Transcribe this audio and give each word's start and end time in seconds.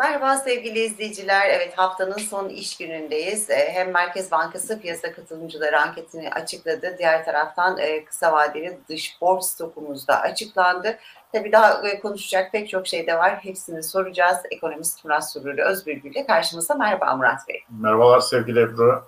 Merhaba 0.00 0.36
sevgili 0.36 0.78
izleyiciler. 0.78 1.48
Evet 1.50 1.78
haftanın 1.78 2.18
son 2.18 2.48
iş 2.48 2.76
günündeyiz. 2.76 3.50
Ee, 3.50 3.70
hem 3.72 3.92
Merkez 3.92 4.30
Bankası 4.30 4.80
piyasa 4.80 5.12
katılımcıları 5.12 5.80
anketini 5.80 6.30
açıkladı. 6.30 6.94
Diğer 6.98 7.24
taraftan 7.24 7.78
e, 7.78 8.04
kısa 8.04 8.32
vadeli 8.32 8.78
dış 8.88 9.20
borç 9.20 9.44
stokumuz 9.44 10.08
da 10.08 10.20
açıklandı. 10.20 10.98
Tabii 11.32 11.52
daha 11.52 11.88
e, 11.88 12.00
konuşacak 12.00 12.52
pek 12.52 12.68
çok 12.68 12.86
şey 12.86 13.06
de 13.06 13.18
var. 13.18 13.38
Hepsini 13.42 13.82
soracağız. 13.82 14.38
Ekonomist 14.50 15.04
Murat 15.04 15.32
Sururi 15.32 15.64
Özbülgül 15.64 16.10
ile 16.10 16.26
karşımızda. 16.26 16.74
Merhaba 16.74 17.16
Murat 17.16 17.48
Bey. 17.48 17.64
Merhabalar 17.70 18.20
sevgili 18.20 18.60
Ebru. 18.60 19.04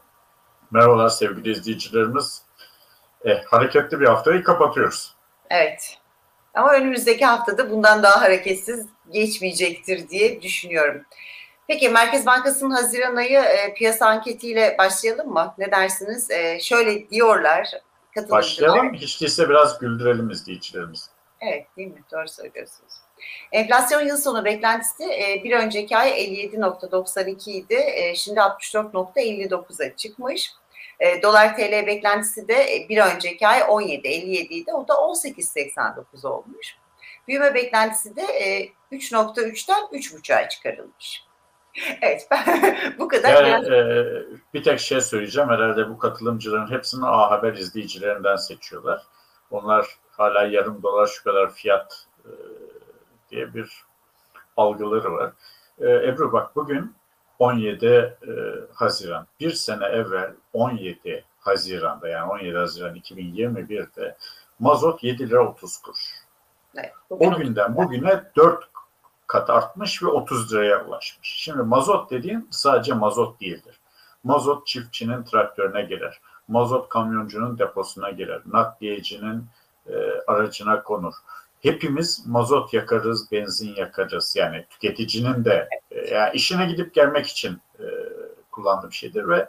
Merhabalar 0.70 1.08
sevgili 1.08 1.52
izleyicilerimiz. 1.52 2.42
E, 3.24 3.34
hareketli 3.34 4.00
bir 4.00 4.06
haftayı 4.06 4.42
kapatıyoruz. 4.42 5.14
Evet. 5.50 6.01
Ama 6.54 6.72
önümüzdeki 6.72 7.24
haftada 7.24 7.70
bundan 7.70 8.02
daha 8.02 8.20
hareketsiz 8.20 8.86
geçmeyecektir 9.10 10.08
diye 10.08 10.42
düşünüyorum. 10.42 11.02
Peki 11.66 11.88
Merkez 11.88 12.26
Bankası'nın 12.26 12.70
Haziran 12.70 13.16
ayı 13.16 13.38
e, 13.38 13.74
piyasa 13.74 14.06
anketiyle 14.06 14.76
başlayalım 14.78 15.32
mı? 15.32 15.54
Ne 15.58 15.70
dersiniz? 15.70 16.30
E, 16.30 16.60
şöyle 16.60 17.10
diyorlar 17.10 17.68
Başlayalım. 18.30 18.94
Hiç 18.94 19.20
değilse 19.20 19.48
biraz 19.48 19.78
güldürelim 19.78 20.30
izleyicilerimiz. 20.30 21.10
Evet 21.40 21.66
değil 21.76 21.88
mi? 21.88 22.02
Doğru 22.12 22.28
söylüyorsunuz. 22.28 22.92
Enflasyon 23.52 24.06
yıl 24.06 24.16
sonu 24.16 24.44
beklentisi 24.44 25.04
e, 25.04 25.40
bir 25.44 25.52
önceki 25.52 25.96
ay 25.96 26.10
57.92 26.10 27.50
idi. 27.50 27.74
E, 27.74 28.14
şimdi 28.14 28.40
64.59'a 28.40 29.96
çıkmış. 29.96 30.52
E, 31.02 31.22
dolar 31.22 31.56
TL 31.56 31.86
beklentisi 31.86 32.48
de 32.48 32.54
e, 32.54 32.88
bir 32.88 32.98
önceki 32.98 33.48
ay 33.48 33.60
17.57 33.60 34.08
idi. 34.54 34.72
O 34.72 34.88
da 34.88 34.92
18.89 34.92 36.26
olmuş. 36.26 36.76
Büyüme 37.28 37.54
beklentisi 37.54 38.16
de 38.16 38.22
e, 38.22 38.72
3.3'ten 38.92 39.82
3.5'a 39.82 40.48
çıkarılmış. 40.48 41.24
Evet 42.02 42.28
bu 42.98 43.08
kadar. 43.08 43.44
Yani, 43.44 43.74
e, 43.74 44.04
bir 44.54 44.62
tek 44.62 44.80
şey 44.80 45.00
söyleyeceğim. 45.00 45.48
Herhalde 45.48 45.90
bu 45.90 45.98
katılımcıların 45.98 46.70
hepsini 46.70 47.06
A 47.06 47.30
Haber 47.30 47.52
izleyicilerinden 47.54 48.36
seçiyorlar. 48.36 49.02
Onlar 49.50 49.86
hala 50.10 50.42
yarım 50.42 50.82
dolar 50.82 51.06
şu 51.06 51.24
kadar 51.24 51.54
fiyat 51.54 52.06
e, 52.24 52.30
diye 53.30 53.54
bir 53.54 53.84
algıları 54.56 55.12
var. 55.12 55.32
E, 55.78 55.86
Ebru 55.88 56.32
bak 56.32 56.56
bugün 56.56 56.94
17 57.38 57.86
e, 57.86 58.16
Haziran. 58.74 59.26
Bir 59.40 59.52
sene 59.52 59.84
evvel 59.84 60.32
17 60.52 61.24
Haziran'da 61.40 62.08
yani 62.08 62.30
17 62.30 62.56
Haziran 62.56 62.96
2021'de 62.96 64.16
mazot 64.58 65.04
7 65.04 65.30
lira 65.30 65.48
30 65.48 65.78
kuruş. 65.78 66.14
Evet, 66.74 66.92
o 67.10 67.36
günden 67.36 67.76
bugüne 67.76 68.22
4 68.36 68.68
kat 69.26 69.50
artmış 69.50 70.02
ve 70.02 70.06
30 70.06 70.52
liraya 70.52 70.84
ulaşmış. 70.84 71.34
Şimdi 71.36 71.62
mazot 71.62 72.10
dediğin 72.10 72.48
sadece 72.50 72.94
mazot 72.94 73.40
değildir. 73.40 73.80
Mazot 74.24 74.66
çiftçinin 74.66 75.22
traktörüne 75.22 75.82
girer. 75.82 76.20
Mazot 76.48 76.88
kamyoncunun 76.88 77.58
deposuna 77.58 78.10
girer. 78.10 78.42
Nakliyecinin 78.46 79.46
e, 79.86 79.94
aracına 80.26 80.82
konur. 80.82 81.14
Hepimiz 81.62 82.26
mazot 82.26 82.74
yakarız, 82.74 83.32
benzin 83.32 83.74
yakarız. 83.74 84.36
Yani 84.36 84.66
tüketicinin 84.70 85.44
de 85.44 85.68
e, 85.90 86.14
yani 86.14 86.30
işine 86.34 86.66
gidip 86.66 86.94
gelmek 86.94 87.26
için 87.26 87.60
e, 87.78 87.84
kullandığı 88.50 88.90
bir 88.90 88.94
şeydir 88.94 89.28
ve 89.28 89.48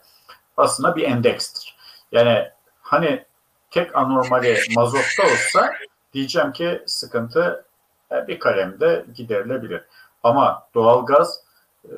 aslında 0.57 0.95
bir 0.95 1.03
endekstir. 1.03 1.75
Yani 2.11 2.49
hani 2.81 3.25
tek 3.71 3.95
anormali 3.95 4.59
mazotta 4.75 5.23
olsa 5.23 5.73
diyeceğim 6.13 6.51
ki 6.51 6.83
sıkıntı 6.85 7.65
e, 8.11 8.27
bir 8.27 8.39
kalemde 8.39 9.05
giderilebilir. 9.15 9.81
Ama 10.23 10.67
doğalgaz 10.73 11.43
e, 11.85 11.93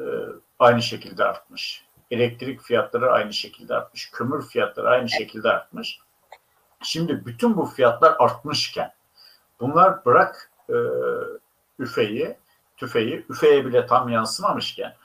aynı 0.60 0.82
şekilde 0.82 1.24
artmış. 1.24 1.86
Elektrik 2.12 2.62
fiyatları 2.62 3.12
aynı 3.12 3.34
şekilde 3.34 3.76
artmış. 3.76 4.12
Kömür 4.12 4.48
fiyatları 4.48 4.90
aynı 4.90 5.10
şekilde 5.10 5.50
artmış. 5.50 6.00
Şimdi 6.84 7.26
bütün 7.26 7.58
bu 7.58 7.66
fiyatlar 7.66 8.16
artmışken 8.20 8.94
bunlar 9.60 10.06
bırak 10.06 10.52
e, 10.70 10.76
üfeyi, 11.80 12.38
tüfeği, 12.78 13.26
üfeye 13.30 13.66
bile 13.66 13.88
tam 13.88 14.10
yansımamışken 14.10 14.96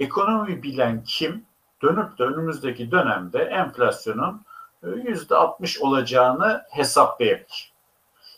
ekonomi 0.00 0.62
bilen 0.62 1.04
kim 1.04 1.44
dönüp 1.82 2.18
de 2.18 2.22
önümüzdeki 2.22 2.90
dönemde 2.90 3.38
enflasyonun 3.38 4.42
yüzde 4.82 5.36
60 5.36 5.80
olacağını 5.80 6.62
hesaplayabilir. 6.70 7.72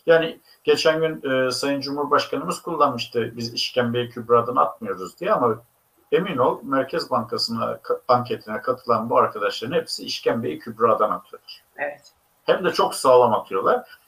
Yani 0.05 0.39
geçen 0.63 0.99
gün 0.99 1.29
e, 1.29 1.51
Sayın 1.51 1.81
Cumhurbaşkanımız 1.81 2.61
kullanmıştı 2.61 3.37
biz 3.37 3.53
işkembeye 3.53 4.09
kübradan 4.09 4.55
atmıyoruz 4.55 5.19
diye 5.19 5.31
ama 5.31 5.61
emin 6.11 6.37
ol 6.37 6.59
Merkez 6.63 7.09
Bankası'na 7.09 7.79
anketine 8.07 8.61
katılan 8.61 9.09
bu 9.09 9.17
arkadaşların 9.17 9.75
hepsi 9.75 10.05
işkembeyi 10.05 10.59
kübradan 10.59 11.11
atıyorlar. 11.11 11.63
Evet. 11.77 12.13
Hem 12.43 12.65
de 12.65 12.73
çok 12.73 12.95
sağlam 12.95 13.33
atıyorlar. 13.33 13.99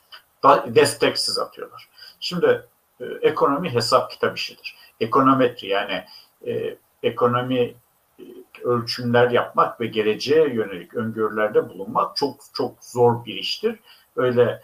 Desteksiz 0.75 1.39
atıyorlar. 1.39 1.89
Şimdi 2.19 2.67
e, 2.99 3.05
ekonomi 3.05 3.73
hesap 3.73 4.11
kitap 4.11 4.37
işidir. 4.37 4.75
Ekonometri 4.99 5.67
yani 5.67 6.05
e, 6.47 6.77
ekonomi 7.03 7.75
e, 8.19 8.23
ölçümler 8.63 9.31
yapmak 9.31 9.81
ve 9.81 9.85
geleceğe 9.85 10.53
yönelik 10.53 10.93
öngörülerde 10.93 11.69
bulunmak 11.69 12.15
çok 12.15 12.39
çok 12.53 12.83
zor 12.83 13.25
bir 13.25 13.33
iştir. 13.33 13.79
Öyle 14.15 14.61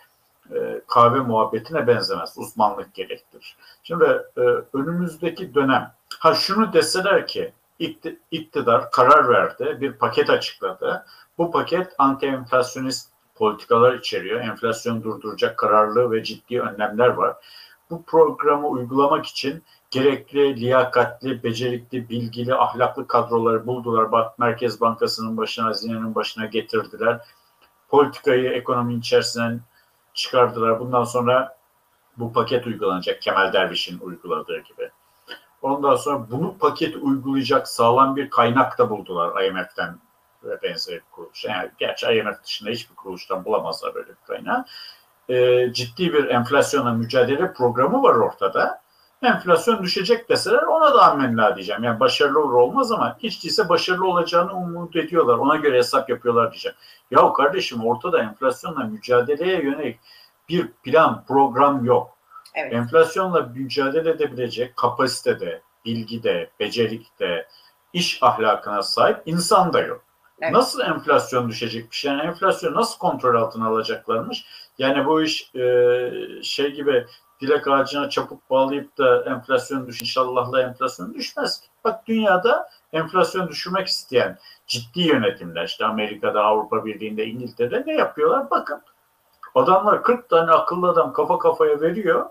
e, 0.56 0.82
kahve 0.88 1.20
muhabbetine 1.20 1.88
benzemez. 1.88 2.38
Uzmanlık 2.38 2.94
gerektirir. 2.94 3.56
Şimdi 3.84 4.06
e, 4.38 4.42
önümüzdeki 4.74 5.54
dönem 5.54 5.94
ha 6.20 6.34
şunu 6.34 6.74
deseler 6.74 7.28
ki 7.28 7.54
iktidar 8.32 8.92
karar 8.92 9.30
verdi, 9.30 9.78
bir 9.82 9.94
paket 9.94 10.30
açıkladı. 10.30 11.06
Bu 11.38 11.52
paket 11.52 11.96
anti 11.98 12.26
enflasyonist 12.26 13.11
politikalar 13.42 13.94
içeriyor. 13.94 14.42
Enflasyon 14.42 15.04
durduracak 15.04 15.58
kararlı 15.58 16.12
ve 16.12 16.24
ciddi 16.24 16.62
önlemler 16.62 17.08
var. 17.08 17.36
Bu 17.90 18.04
programı 18.04 18.68
uygulamak 18.68 19.26
için 19.26 19.64
gerekli, 19.92 20.62
liyakatli, 20.62 21.44
becerikli, 21.44 22.10
bilgili, 22.10 22.56
ahlaklı 22.56 23.08
kadroları 23.08 23.68
buldular. 23.68 24.12
Bak 24.12 24.40
Merkez 24.40 24.82
Bankası'nın 24.82 25.38
başına, 25.38 25.66
hazinenin 25.66 26.16
başına 26.16 26.46
getirdiler. 26.46 27.22
Politikayı 27.90 28.50
ekonominin 28.50 29.00
içerisinden 29.00 29.62
çıkardılar. 30.14 30.80
Bundan 30.80 31.04
sonra 31.04 31.58
bu 32.18 32.34
paket 32.34 32.68
uygulanacak 32.68 33.22
Kemal 33.22 33.54
Derviş'in 33.54 34.00
uyguladığı 34.00 34.60
gibi. 34.60 34.90
Ondan 35.62 35.96
sonra 35.96 36.32
bunu 36.32 36.58
paket 36.58 36.96
uygulayacak 36.96 37.68
sağlam 37.68 38.16
bir 38.16 38.30
kaynak 38.30 38.78
da 38.78 38.90
buldular 38.90 39.44
IMF'den 39.44 39.98
ve 40.44 40.62
benzeri 40.62 40.96
bir 40.96 41.04
kuruluş. 41.12 41.46
Yani 41.46 41.72
gerçi 41.78 42.06
IMF 42.06 42.44
dışında 42.44 42.70
hiçbir 42.70 42.96
kuruluştan 42.96 43.46
bulamazlar 43.46 43.96
böyle 43.96 44.10
bir 44.10 44.28
kaynağı. 44.28 44.66
E, 45.30 45.68
ciddi 45.74 46.14
bir 46.14 46.26
enflasyona 46.26 46.94
mücadele 46.94 47.54
programı 47.54 48.04
var 48.04 48.16
ortada. 48.16 48.82
Enflasyon 49.24 49.84
düşecek 49.84 50.30
deseler 50.30 50.64
ona 50.64 50.94
da 50.94 51.12
amenna 51.12 51.56
diyeceğim. 51.56 51.84
Yani 51.84 52.00
başarılı 52.00 52.44
olur 52.44 52.54
olmaz 52.54 52.92
ama 52.92 53.18
hiç 53.20 53.44
değilse 53.44 53.70
başarılı 53.70 54.08
olacağını 54.08 54.54
umut 54.54 54.96
ediyorlar. 54.96 55.38
Ona 55.38 55.56
göre 55.56 55.78
hesap 55.78 56.10
yapıyorlar 56.10 56.52
diyeceğim. 56.52 56.78
Yahu 57.12 57.34
kardeşim 57.34 57.86
ortada 57.86 58.22
enflasyonla 58.22 58.84
mücadeleye 58.84 59.64
yönelik 59.64 60.00
bir 60.50 60.68
plan, 60.68 61.24
program 61.28 61.86
yok. 61.86 62.18
Evet. 62.54 62.74
Enflasyonla 62.74 63.42
mücadele 63.42 64.10
edebilecek 64.10 64.76
kapasitede, 64.76 65.62
bilgide, 65.86 66.50
becerikte, 66.60 67.48
iş 67.94 68.24
ahlakına 68.24 68.84
sahip 68.84 69.22
insan 69.26 69.74
da 69.74 69.82
yok. 69.82 70.04
Evet. 70.42 70.54
Nasıl 70.54 70.82
enflasyon 70.82 71.50
düşecekmiş? 71.50 72.06
Yani 72.06 72.22
enflasyon 72.22 72.74
nasıl 72.74 72.98
kontrol 73.00 73.36
altına 73.36 73.68
alacaklarmış? 73.68 74.46
Yani 74.78 75.06
bu 75.06 75.22
iş 75.22 75.56
e, 75.56 76.12
şey 76.44 76.72
gibi 76.72 77.06
dilek 77.42 77.68
ağacına 77.68 78.10
çaput 78.10 78.50
bağlayıp 78.50 78.98
da 78.98 79.24
enflasyon 79.24 79.88
düş 79.88 80.02
inşallahla 80.02 80.62
enflasyon 80.62 81.14
düşmez. 81.14 81.64
Bak 81.84 82.08
dünyada 82.08 82.70
enflasyon 82.94 83.48
düşürmek 83.48 83.88
isteyen 83.88 84.38
ciddi 84.68 85.02
yönetimler 85.02 85.66
işte 85.66 85.86
Amerika'da, 85.86 86.44
Avrupa 86.44 86.86
Birliği'nde, 86.86 87.26
İngiltere'de 87.26 87.84
ne 87.86 87.94
yapıyorlar? 87.94 88.50
Bakın 88.50 88.82
adamlar 89.56 90.04
40 90.04 90.30
tane 90.30 90.52
akıllı 90.52 90.90
adam 90.90 91.14
kafa 91.14 91.38
kafaya 91.38 91.82
veriyor. 91.82 92.26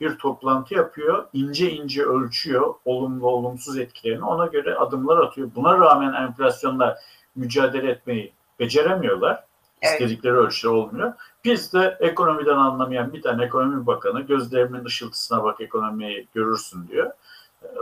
Bir 0.00 0.18
toplantı 0.18 0.74
yapıyor, 0.74 1.26
ince 1.32 1.70
ince 1.70 2.02
ölçüyor 2.02 2.74
olumlu 2.84 3.26
olumsuz 3.26 3.78
etkilerini 3.78 4.24
ona 4.24 4.46
göre 4.46 4.74
adımlar 4.74 5.18
atıyor. 5.18 5.50
Buna 5.54 5.78
rağmen 5.78 6.12
enflasyonla 6.12 6.98
mücadele 7.36 7.90
etmeyi 7.90 8.32
beceremiyorlar. 8.60 9.44
Evet. 9.82 9.92
İstedikleri 9.92 10.34
ölçüde 10.34 10.70
olmuyor. 10.70 11.12
Biz 11.44 11.72
de 11.72 11.96
ekonomiden 12.00 12.56
anlamayan 12.56 13.12
bir 13.12 13.22
tane 13.22 13.44
ekonomi 13.44 13.86
bakanı 13.86 14.20
gözlerimin 14.20 14.84
ışıltısına 14.84 15.44
bak 15.44 15.60
ekonomiyi 15.60 16.28
görürsün 16.34 16.88
diyor. 16.88 17.10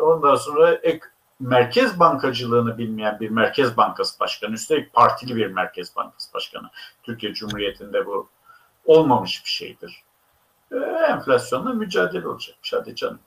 Ondan 0.02 0.34
sonra 0.34 0.74
ek, 0.74 1.00
merkez 1.40 1.98
bankacılığını 1.98 2.78
bilmeyen 2.78 3.20
bir 3.20 3.30
merkez 3.30 3.76
bankası 3.76 4.20
başkanı, 4.20 4.54
üstelik 4.54 4.92
partili 4.92 5.36
bir 5.36 5.46
merkez 5.46 5.96
bankası 5.96 6.34
başkanı. 6.34 6.70
Türkiye 7.02 7.34
Cumhuriyeti'nde 7.34 8.06
bu 8.06 8.28
olmamış 8.84 9.42
bir 9.44 9.50
şeydir. 9.50 10.02
Ee, 10.72 10.76
enflasyonla 11.08 11.72
mücadele 11.72 12.28
olacakmış 12.28 12.72
hadi 12.72 12.94
canım. 12.94 13.18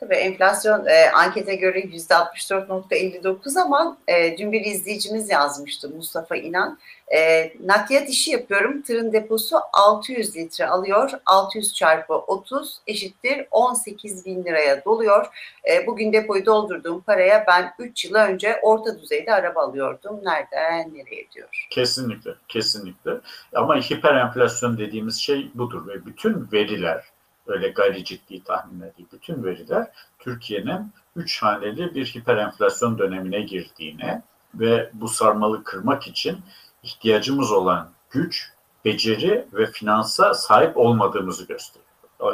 Tabii 0.00 0.14
enflasyon 0.14 0.86
e, 0.86 1.10
ankete 1.10 1.54
göre 1.54 1.80
%64.59 1.80 3.60
ama 3.60 3.98
e, 4.08 4.38
dün 4.38 4.52
bir 4.52 4.64
izleyicimiz 4.64 5.30
yazmıştı 5.30 5.88
Mustafa 5.90 6.36
İnan. 6.36 6.78
E, 7.14 7.52
nakliyat 7.64 8.08
işi 8.08 8.30
yapıyorum. 8.30 8.82
Tırın 8.82 9.12
deposu 9.12 9.56
600 9.72 10.36
litre 10.36 10.66
alıyor. 10.66 11.10
600 11.26 11.74
çarpı 11.74 12.14
30 12.14 12.80
eşittir 12.86 13.46
18 13.50 14.26
bin 14.26 14.44
liraya 14.44 14.84
doluyor. 14.84 15.26
E, 15.70 15.86
bugün 15.86 16.12
depoyu 16.12 16.46
doldurduğum 16.46 17.00
paraya 17.00 17.44
ben 17.48 17.74
3 17.78 18.04
yıl 18.04 18.14
önce 18.14 18.60
orta 18.62 19.00
düzeyde 19.00 19.34
araba 19.34 19.60
alıyordum. 19.60 20.20
Nereden 20.24 20.94
nereye 20.94 21.30
diyor. 21.34 21.66
Kesinlikle, 21.70 22.30
kesinlikle. 22.48 23.10
Ama 23.54 23.76
hiper 23.76 24.14
enflasyon 24.14 24.78
dediğimiz 24.78 25.16
şey 25.16 25.50
budur 25.54 25.86
ve 25.88 26.06
bütün 26.06 26.48
veriler 26.52 27.15
öyle 27.46 27.68
gayri 27.68 28.04
ciddi 28.04 28.44
tahminler 28.44 28.96
değil. 28.96 29.08
Bütün 29.12 29.44
veriler 29.44 29.90
Türkiye'nin 30.18 30.92
üç 31.16 31.42
haneli 31.42 31.94
bir 31.94 32.06
hiperenflasyon 32.06 32.98
dönemine 32.98 33.40
girdiğine 33.40 34.22
ve 34.54 34.90
bu 34.92 35.08
sarmalı 35.08 35.64
kırmak 35.64 36.06
için 36.06 36.38
ihtiyacımız 36.82 37.52
olan 37.52 37.88
güç, 38.10 38.52
beceri 38.84 39.46
ve 39.52 39.66
finansa 39.66 40.34
sahip 40.34 40.76
olmadığımızı 40.76 41.46
gösteriyor. 41.46 41.86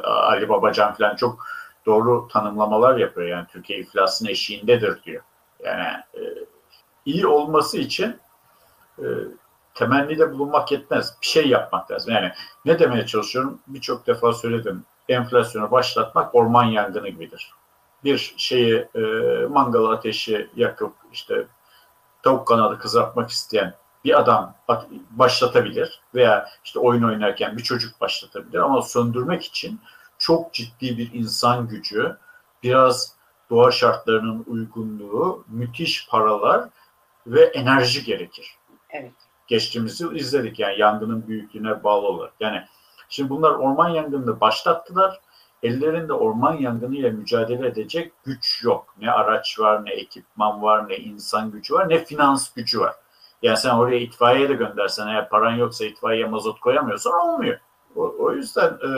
Ali 0.05 0.49
Babacan 0.49 0.95
falan 0.95 1.17
çok 1.17 1.47
doğru 1.87 2.29
tanımlamalar 2.29 2.97
yapıyor. 2.97 3.27
Yani 3.29 3.47
Türkiye 3.53 3.79
iflasın 3.79 4.27
eşiğindedir 4.27 5.03
diyor. 5.03 5.23
Yani 5.65 5.83
e, 6.15 6.21
iyi 7.05 7.27
olması 7.27 7.79
için 7.79 8.17
e, 8.99 9.05
temennide 9.75 10.33
bulunmak 10.33 10.73
yetmez. 10.73 11.17
Bir 11.23 11.27
şey 11.27 11.49
yapmak 11.49 11.91
lazım. 11.91 12.15
Yani 12.15 12.33
ne 12.65 12.79
demeye 12.79 13.07
çalışıyorum? 13.07 13.61
Birçok 13.67 14.07
defa 14.07 14.33
söyledim 14.33 14.85
enflasyonu 15.13 15.71
başlatmak 15.71 16.35
orman 16.35 16.65
yangını 16.65 17.09
gibidir. 17.09 17.51
Bir 18.05 18.35
şeyi 18.37 18.89
e, 18.95 19.01
mangal 19.51 19.85
ateşi 19.85 20.51
yakıp 20.57 20.93
işte 21.13 21.47
tavuk 22.23 22.47
kanadı 22.47 22.79
kızartmak 22.79 23.31
isteyen 23.31 23.75
bir 24.05 24.21
adam 24.21 24.55
başlatabilir 25.11 26.01
veya 26.15 26.49
işte 26.65 26.79
oyun 26.79 27.03
oynarken 27.03 27.57
bir 27.57 27.63
çocuk 27.63 28.01
başlatabilir 28.01 28.59
ama 28.59 28.83
söndürmek 28.83 29.45
için 29.45 29.81
çok 30.19 30.53
ciddi 30.53 30.99
bir 30.99 31.13
insan 31.13 31.69
gücü, 31.69 32.17
biraz 32.63 33.17
doğa 33.51 33.71
şartlarının 33.71 34.45
uygunluğu, 34.47 35.45
müthiş 35.49 36.09
paralar 36.09 36.69
ve 37.27 37.45
enerji 37.45 38.05
gerekir. 38.05 38.55
Evet. 38.91 39.13
Geçtiğimiz 39.47 40.01
yıl 40.01 40.15
izledik 40.15 40.59
yani 40.59 40.79
yangının 40.79 41.27
büyüklüğüne 41.27 41.85
bağlı 41.85 42.07
olarak. 42.07 42.33
Yani 42.41 42.65
Şimdi 43.13 43.31
bunlar 43.31 43.51
orman 43.51 43.89
yangınını 43.89 44.41
başlattılar. 44.41 45.21
Ellerinde 45.63 46.13
orman 46.13 46.57
yangınıyla 46.57 47.11
mücadele 47.11 47.67
edecek 47.67 48.13
güç 48.25 48.61
yok. 48.65 48.95
Ne 49.01 49.11
araç 49.11 49.61
var, 49.61 49.85
ne 49.85 49.93
ekipman 49.93 50.63
var, 50.63 50.89
ne 50.89 50.97
insan 50.97 51.51
gücü 51.51 51.75
var, 51.75 51.89
ne 51.89 52.05
finans 52.05 52.53
gücü 52.53 52.81
var. 52.81 52.95
Yani 53.43 53.57
sen 53.57 53.71
oraya 53.71 53.99
itfaiye 53.99 54.49
de 54.49 54.55
göndersen 54.55 55.07
eğer 55.07 55.29
paran 55.29 55.55
yoksa 55.55 55.85
itfaiye 55.85 56.27
mazot 56.27 56.61
koyamıyorsan 56.61 57.13
olmuyor. 57.13 57.59
O, 57.97 58.15
o 58.19 58.33
yüzden 58.33 58.69
e, 58.69 58.91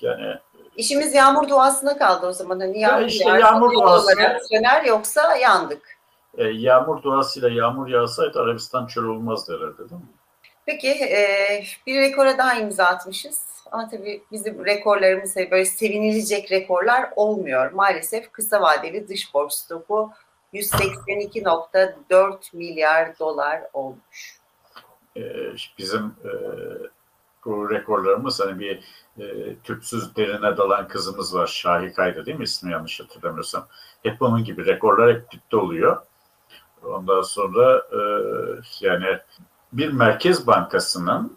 yani 0.00 0.38
İşimiz 0.76 1.14
yağmur 1.14 1.48
duasına 1.48 1.98
kaldı 1.98 2.26
o 2.26 2.32
zaman. 2.32 2.60
Hani 2.60 2.80
yağmur, 2.80 3.00
ya 3.00 3.06
işte 3.06 3.30
yağmur 3.30 3.72
duası 3.72 4.14
söner 4.50 4.84
yoksa 4.84 5.36
yandık. 5.36 5.82
E, 6.38 6.44
yağmur 6.44 7.02
duasıyla 7.02 7.48
yağmur 7.50 7.88
yağsaydı 7.88 8.40
Arabistan 8.40 8.86
çöl 8.86 9.04
olmazdı 9.04 9.56
herhalde 9.56 9.78
değil 9.78 10.00
mi? 10.00 10.08
Peki 10.66 10.88
e, 10.88 11.64
bir 11.86 12.00
rekora 12.00 12.38
daha 12.38 12.54
imza 12.54 12.84
atmışız. 12.84 13.52
Ama 13.72 13.88
tabii 13.88 14.22
bizim 14.32 14.64
rekorlarımız 14.64 15.36
böyle 15.36 15.64
sevinilecek 15.64 16.52
rekorlar 16.52 17.10
olmuyor. 17.16 17.72
Maalesef 17.72 18.32
kısa 18.32 18.60
vadeli 18.60 19.08
dış 19.08 19.34
borç 19.34 19.52
stoku 19.52 20.12
182.4 20.54 22.56
milyar 22.56 23.18
dolar 23.18 23.62
olmuş. 23.72 24.38
Ee, 25.16 25.20
bizim 25.78 26.14
e, 26.24 26.30
bu 27.44 27.70
rekorlarımız 27.70 28.40
hani 28.40 28.60
bir 28.60 28.84
e, 29.18 29.56
tüpsüz 29.64 30.16
derine 30.16 30.56
dalan 30.56 30.88
kızımız 30.88 31.34
var. 31.34 31.46
Şahikay'da 31.46 32.26
değil 32.26 32.38
mi 32.38 32.44
ismi 32.44 32.72
yanlış 32.72 33.00
hatırlamıyorsam. 33.00 33.66
Hep 34.02 34.22
onun 34.22 34.44
gibi 34.44 34.66
rekorlar 34.66 35.14
hep 35.14 35.30
tüpte 35.30 35.56
oluyor. 35.56 36.02
Ondan 36.82 37.22
sonra 37.22 37.82
e, 37.92 38.00
yani 38.80 39.18
bir 39.72 39.92
merkez 39.92 40.46
bankasının 40.46 41.36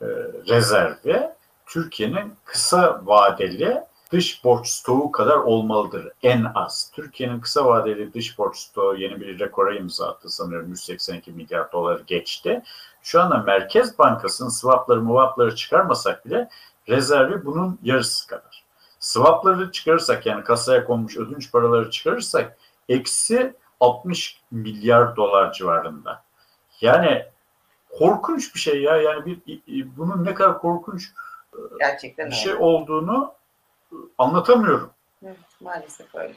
e, 0.00 0.06
rezervi 0.48 1.30
Türkiye'nin 1.66 2.34
kısa 2.44 3.00
vadeli 3.04 3.82
dış 4.12 4.44
borç 4.44 4.68
stoğu 4.68 5.12
kadar 5.12 5.36
olmalıdır 5.36 6.12
en 6.22 6.46
az. 6.54 6.90
Türkiye'nin 6.94 7.40
kısa 7.40 7.64
vadeli 7.64 8.14
dış 8.14 8.38
borç 8.38 8.56
stoğu 8.58 8.96
yeni 8.96 9.20
bir 9.20 9.38
rekora 9.38 9.74
imza 9.74 10.08
attı 10.08 10.28
sanıyorum 10.28 10.68
182 10.68 11.32
milyar 11.32 11.72
dolar 11.72 12.00
geçti. 12.06 12.62
Şu 13.02 13.20
anda 13.20 13.38
Merkez 13.38 13.98
Bankası'nın 13.98 14.48
swapları 14.48 15.02
muvapları 15.02 15.54
çıkarmasak 15.54 16.26
bile 16.26 16.48
rezervi 16.88 17.44
bunun 17.44 17.78
yarısı 17.82 18.26
kadar. 18.26 18.64
Swapları 18.98 19.72
çıkarırsak 19.72 20.26
yani 20.26 20.44
kasaya 20.44 20.84
konmuş 20.84 21.16
ödünç 21.16 21.52
paraları 21.52 21.90
çıkarırsak 21.90 22.58
eksi 22.88 23.54
60 23.80 24.40
milyar 24.50 25.16
dolar 25.16 25.52
civarında. 25.52 26.24
Yani 26.80 27.26
korkunç 27.98 28.54
bir 28.54 28.60
şey 28.60 28.82
ya. 28.82 28.96
Yani 28.96 29.26
bir 29.26 29.86
bunun 29.96 30.24
ne 30.24 30.34
kadar 30.34 30.58
korkunç 30.58 31.12
Gerçekten 31.78 32.30
bir 32.30 32.34
şey 32.34 32.54
olduğunu 32.54 33.32
anlatamıyorum. 34.18 34.90
Evet, 35.26 35.36
maalesef 35.60 36.14
öyle. 36.14 36.34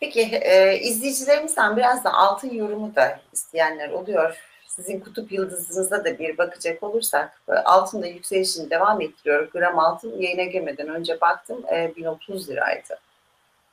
Peki 0.00 0.20
e, 0.20 0.78
izleyicilerimizden 0.78 1.76
biraz 1.76 2.04
da 2.04 2.14
altın 2.14 2.50
yorumu 2.50 2.94
da 2.94 3.20
isteyenler 3.32 3.90
oluyor. 3.90 4.36
Sizin 4.66 5.00
kutup 5.00 5.32
yıldızınıza 5.32 6.04
da 6.04 6.18
bir 6.18 6.38
bakacak 6.38 6.82
olursak 6.82 7.42
altın 7.64 8.02
da 8.02 8.06
yükselişini 8.06 8.70
devam 8.70 9.00
ettiriyor. 9.00 9.50
Gram 9.52 9.78
altın 9.78 10.20
yayına 10.20 10.42
girmeden 10.42 10.88
önce 10.88 11.20
baktım 11.20 11.62
e, 11.72 11.96
1030 11.96 12.50
liraydı. 12.50 12.98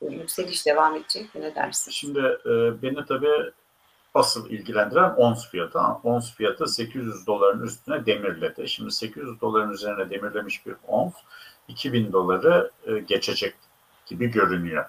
Bu 0.01 0.11
yükseliş 0.11 0.65
devam 0.65 0.95
edecek 0.95 1.35
mi 1.35 1.41
ne 1.41 1.55
dersin? 1.55 1.91
Şimdi 1.91 2.19
e, 2.19 2.81
beni 2.81 3.05
tabii 3.05 3.51
asıl 4.17 4.49
ilgilendiren 4.49 5.09
ons 5.09 5.49
fiyatı. 5.49 5.79
Ons 6.03 6.33
fiyatı 6.33 6.67
800 6.67 7.27
doların 7.27 7.63
üstüne 7.63 8.05
demirledi. 8.05 8.69
Şimdi 8.69 8.91
800 8.91 9.41
doların 9.41 9.71
üzerine 9.71 10.09
demirlemiş 10.09 10.65
bir 10.65 10.75
ons 10.87 11.13
2000 11.67 12.11
doları 12.11 12.71
e, 12.85 12.99
geçecek 12.99 13.55
gibi 14.05 14.27
görünüyor. 14.31 14.85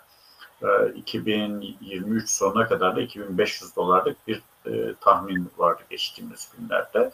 2023 0.95 2.25
e, 2.25 2.27
sonuna 2.27 2.69
kadar 2.69 2.97
da 2.97 3.01
2500 3.01 3.77
dolarlık 3.77 4.17
bir 4.29 4.43
e, 4.67 4.95
tahmin 5.01 5.51
vardı 5.59 5.83
geçtiğimiz 5.91 6.49
günlerde. 6.59 7.13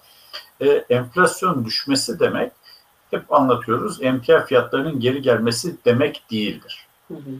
enflasyon 0.90 1.64
düşmesi 1.64 2.20
demek 2.20 2.52
hep 3.10 3.32
anlatıyoruz 3.32 4.02
emtia 4.02 4.44
fiyatlarının 4.44 5.00
geri 5.00 5.22
gelmesi 5.22 5.76
demek 5.84 6.30
değildir. 6.30 6.86
Hı 7.08 7.14
hı 7.14 7.30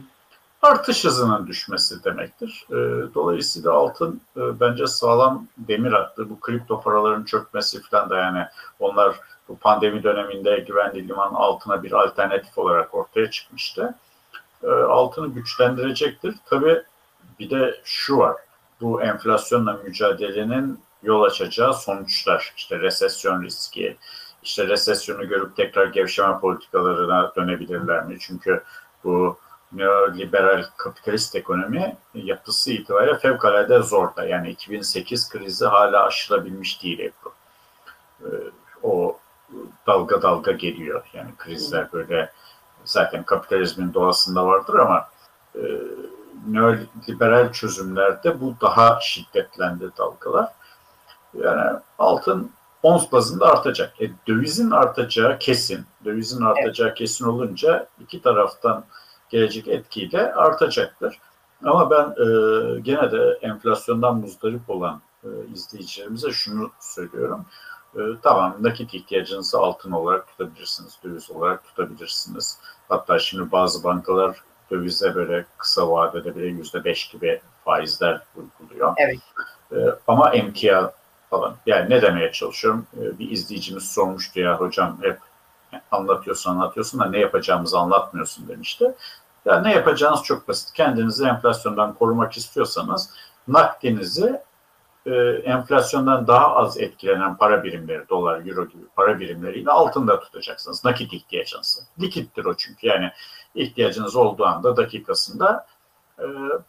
artış 0.65 1.05
hızının 1.05 1.47
düşmesi 1.47 2.03
demektir. 2.03 2.65
E, 2.69 2.75
dolayısıyla 3.13 3.71
altın 3.71 4.21
e, 4.37 4.59
bence 4.59 4.87
sağlam 4.87 5.47
demir 5.57 5.93
attı. 5.93 6.29
Bu 6.29 6.39
kripto 6.39 6.81
paraların 6.81 7.23
çökmesi 7.23 7.81
falan 7.81 8.09
da 8.09 8.17
yani 8.17 8.45
onlar 8.79 9.19
bu 9.49 9.57
pandemi 9.57 10.03
döneminde 10.03 10.59
güvenli 10.59 11.07
liman 11.07 11.33
altına 11.33 11.83
bir 11.83 11.91
alternatif 11.91 12.57
olarak 12.57 12.95
ortaya 12.95 13.31
çıkmıştı. 13.31 13.95
E, 14.63 14.67
altını 14.67 15.27
güçlendirecektir. 15.27 16.35
Tabii 16.45 16.81
bir 17.39 17.49
de 17.49 17.81
şu 17.83 18.17
var. 18.17 18.35
Bu 18.81 19.01
enflasyonla 19.01 19.73
mücadelenin 19.73 20.79
yol 21.03 21.23
açacağı 21.23 21.73
sonuçlar, 21.73 22.53
işte 22.57 22.79
resesyon 22.79 23.43
riski, 23.43 23.97
işte 24.43 24.67
resesyonu 24.67 25.27
görüp 25.27 25.55
tekrar 25.55 25.87
gevşeme 25.87 26.39
politikalarına 26.39 27.31
dönebilirler 27.35 28.05
mi? 28.05 28.17
Çünkü 28.19 28.63
bu 29.03 29.37
neoliberal 29.75 30.65
kapitalist 30.77 31.35
ekonomi 31.35 31.97
yapısı 32.13 32.71
itibariyle 32.71 33.17
fevkalade 33.17 33.79
zorda. 33.79 34.25
Yani 34.25 34.49
2008 34.49 35.29
krizi 35.29 35.65
hala 35.65 36.05
aşılabilmiş 36.05 36.83
değil 36.83 36.99
Ebru. 36.99 37.33
Ee, 38.21 38.25
o 38.83 39.17
dalga 39.87 40.21
dalga 40.21 40.51
geliyor. 40.51 41.03
Yani 41.13 41.29
krizler 41.37 41.87
böyle 41.93 42.31
zaten 42.85 43.23
kapitalizmin 43.23 43.93
doğasında 43.93 44.45
vardır 44.45 44.73
ama 44.73 45.07
e, 45.55 45.61
neoliberal 46.47 47.51
çözümlerde 47.51 48.41
bu 48.41 48.55
daha 48.61 48.99
şiddetlendi 49.01 49.89
dalgalar. 49.97 50.51
Yani 51.33 51.79
altın 51.99 52.51
ons 52.83 53.11
bazında 53.11 53.45
artacak. 53.45 54.01
E, 54.01 54.11
dövizin 54.27 54.71
artacağı 54.71 55.39
kesin. 55.39 55.85
Dövizin 56.05 56.41
artacağı 56.41 56.93
kesin 56.93 57.25
olunca 57.25 57.87
iki 57.99 58.21
taraftan 58.21 58.85
gelecek 59.29 59.67
etkiyle 59.67 60.33
artacaktır. 60.33 61.19
Ama 61.63 61.89
ben 61.89 62.05
e, 62.05 62.79
gene 62.79 63.11
de 63.11 63.39
enflasyondan 63.41 64.17
muzdarip 64.17 64.69
olan 64.69 65.01
e, 65.23 65.27
izleyicilerimize 65.53 66.31
şunu 66.31 66.71
söylüyorum. 66.79 67.45
E, 67.95 67.99
tamam 68.23 68.55
nakit 68.59 68.93
ihtiyacınızı 68.93 69.59
altın 69.59 69.91
olarak 69.91 70.27
tutabilirsiniz, 70.27 70.99
döviz 71.03 71.31
olarak 71.31 71.63
tutabilirsiniz. 71.63 72.59
Hatta 72.89 73.19
şimdi 73.19 73.51
bazı 73.51 73.83
bankalar 73.83 74.41
dövize 74.71 75.15
böyle 75.15 75.45
kısa 75.57 75.91
vadede 75.91 76.35
bile 76.35 76.45
yüzde 76.45 76.83
beş 76.83 77.07
gibi 77.07 77.41
faizler 77.65 78.21
uyguluyor. 78.35 78.93
Evet. 78.97 79.19
E, 79.71 79.77
ama 80.07 80.29
emtia 80.29 80.91
falan. 81.29 81.55
Yani 81.65 81.89
ne 81.89 82.01
demeye 82.01 82.31
çalışıyorum? 82.31 82.87
E, 83.01 83.19
bir 83.19 83.31
izleyicimiz 83.31 83.91
sormuştu 83.91 84.39
ya 84.39 84.59
hocam 84.59 84.97
hep 85.01 85.19
anlatıyorsun 85.95 86.51
anlatıyorsun 86.51 86.99
da 86.99 87.05
ne 87.05 87.19
yapacağımızı 87.19 87.79
anlatmıyorsun 87.79 88.47
demişti. 88.47 88.95
Ya 89.45 89.61
ne 89.61 89.73
yapacağınız 89.73 90.23
çok 90.23 90.47
basit. 90.47 90.73
Kendinizi 90.73 91.25
enflasyondan 91.25 91.93
korumak 91.93 92.37
istiyorsanız 92.37 93.09
nakdinizi 93.47 94.41
e, 95.05 95.15
enflasyondan 95.45 96.27
daha 96.27 96.55
az 96.55 96.77
etkilenen 96.77 97.37
para 97.37 97.63
birimleri, 97.63 98.09
dolar, 98.09 98.45
euro 98.45 98.67
gibi 98.67 98.83
para 98.95 99.19
birimleriyle 99.19 99.71
altında 99.71 100.19
tutacaksınız. 100.19 100.85
Nakit 100.85 101.13
ihtiyacınızı. 101.13 101.81
Likittir 102.01 102.45
o 102.45 102.53
çünkü. 102.57 102.87
Yani 102.87 103.11
ihtiyacınız 103.55 104.15
olduğu 104.15 104.45
anda 104.45 104.77
dakikasında 104.77 105.67
e, 106.19 106.25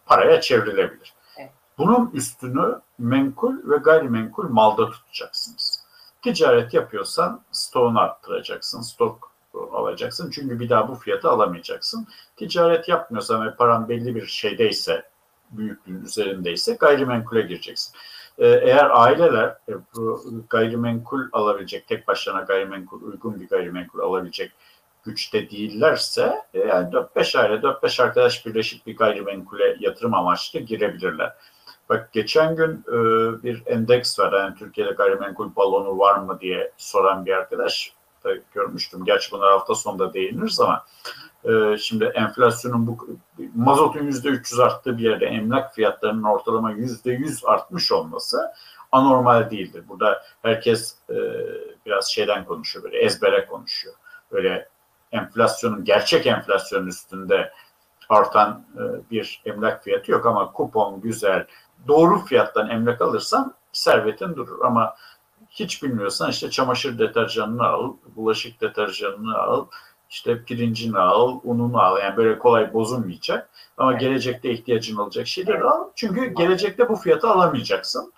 paraya 0.06 0.40
çevrilebilir. 0.40 1.14
Evet. 1.38 1.50
Bunun 1.78 2.11
üstünü 2.14 2.80
menkul 2.99 3.71
ve 3.71 3.76
gayrimenkul 3.76 4.49
malda 4.49 4.90
tutacaksınız. 4.90 5.75
Ticaret 6.26 6.75
yapıyorsan 6.75 7.42
stoğunu 7.52 8.00
arttıracaksın, 8.00 8.80
stok 8.80 9.33
alacaksın. 9.73 10.30
Çünkü 10.30 10.61
bir 10.61 10.68
daha 10.68 10.88
bu 10.88 10.95
fiyatı 10.95 11.30
alamayacaksın. 11.30 12.09
Ticaret 12.37 12.88
yapmıyorsan 12.88 13.47
ve 13.47 13.54
paran 13.54 13.88
belli 13.88 14.14
bir 14.14 14.26
şeydeyse, 14.26 15.09
büyüklüğün 15.50 16.04
üzerindeyse 16.04 16.73
gayrimenkule 16.73 17.42
gireceksin. 17.42 17.95
Ee, 18.38 18.47
eğer 18.47 18.90
aileler 18.90 19.49
e, 19.68 19.73
bu 19.97 20.25
gayrimenkul 20.50 21.23
alabilecek, 21.33 21.88
tek 21.88 22.09
başına 22.09 22.40
gayrimenkul, 22.40 23.02
uygun 23.02 23.40
bir 23.40 23.49
gayrimenkul 23.49 24.00
alabilecek 24.00 24.52
güçte 25.04 25.50
değillerse 25.50 26.42
e, 26.54 26.59
yani 26.59 26.90
4-5 26.90 27.38
aile, 27.38 27.54
4-5 27.54 28.02
arkadaş 28.02 28.47
birleşip 28.47 28.87
bir 28.87 28.97
gayrimenkule 28.97 29.76
yatırım 29.80 30.14
amaçlı 30.14 30.61
girebilirler. 30.61 31.33
Bak 31.88 32.12
geçen 32.12 32.56
gün 32.56 32.84
e, 32.88 32.96
bir 33.42 33.62
endeks 33.66 34.18
var. 34.18 34.32
Yani 34.32 34.54
Türkiye'de 34.54 34.92
gayrimenkul 34.92 35.56
balonu 35.56 35.98
var 35.98 36.18
mı 36.18 36.40
diye 36.40 36.72
soran 36.76 37.26
bir 37.26 37.32
arkadaş 37.32 37.92
da 38.24 38.30
görmüştüm. 38.54 39.04
Gerçi 39.04 39.32
bunlar 39.32 39.50
hafta 39.52 39.74
sonunda 39.74 40.14
değiniriz 40.14 40.60
ama 40.60 40.84
e, 41.44 41.78
şimdi 41.78 42.04
enflasyonun 42.04 42.86
bu 42.86 43.08
mazotun 43.54 44.02
yüzde 44.02 44.28
300 44.28 44.60
arttığı 44.60 44.98
bir 44.98 45.02
yerde 45.02 45.26
emlak 45.26 45.74
fiyatlarının 45.74 46.22
ortalama 46.22 46.70
yüzde 46.70 47.10
100 47.10 47.44
artmış 47.44 47.92
olması 47.92 48.52
anormal 48.92 49.50
değildir. 49.50 49.84
Burada 49.88 50.22
herkes 50.42 50.96
e, 51.10 51.14
biraz 51.86 52.10
şeyden 52.10 52.44
konuşuyor 52.44 52.84
böyle 52.84 52.98
ezbere 52.98 53.46
konuşuyor. 53.46 53.94
Böyle 54.32 54.68
enflasyonun 55.12 55.84
gerçek 55.84 56.26
enflasyonun 56.26 56.86
üstünde 56.86 57.52
artan 58.08 58.64
e, 58.76 59.10
bir 59.10 59.42
emlak 59.44 59.84
fiyatı 59.84 60.12
yok 60.12 60.26
ama 60.26 60.52
kupon 60.52 61.00
güzel, 61.00 61.46
doğru 61.88 62.24
fiyattan 62.24 62.70
emlak 62.70 63.00
alırsan 63.00 63.54
servetin 63.72 64.36
durur 64.36 64.64
ama 64.64 64.96
hiç 65.50 65.82
bilmiyorsan 65.82 66.30
işte 66.30 66.50
çamaşır 66.50 66.98
deterjanını 66.98 67.66
al, 67.66 67.92
bulaşık 68.16 68.60
deterjanını 68.60 69.38
al, 69.38 69.66
işte 70.10 70.44
pirincini 70.44 70.98
al, 70.98 71.40
ununu 71.44 71.80
al. 71.82 71.98
Yani 71.98 72.16
böyle 72.16 72.38
kolay 72.38 72.72
bozulmayacak. 72.72 73.50
Ama 73.78 73.92
Evet. 73.92 74.00
gelecekte 74.00 74.50
ihtiyacın 74.50 74.96
olacak 74.96 75.26
şeyleri 75.26 75.64
al. 75.64 75.88
Çünkü 75.94 76.26
gelecekte 76.26 76.88
bu 76.88 76.96
fiyatı 76.96 77.28
alamayacaksın. 77.28 78.12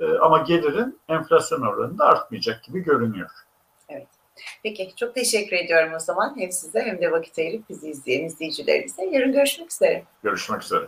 Ee, 0.00 0.18
ama 0.18 0.38
gelirin 0.38 0.98
enflasyon 1.08 1.60
oranında 1.60 2.04
artmayacak 2.04 2.64
gibi 2.64 2.80
görünüyor. 2.80 3.30
Peki 4.62 4.92
çok 4.96 5.14
teşekkür 5.14 5.56
ediyorum 5.56 5.92
o 5.96 5.98
zaman 5.98 6.34
hem 6.38 6.52
size 6.52 6.80
hem 6.80 7.00
de 7.00 7.12
vakit 7.12 7.38
ayırıp 7.38 7.68
bizi 7.68 7.88
izleyen 7.90 8.24
izleyicilerimize. 8.24 9.04
Yarın 9.04 9.32
görüşmek 9.32 9.72
üzere. 9.72 10.04
Görüşmek 10.22 10.62
üzere. 10.62 10.86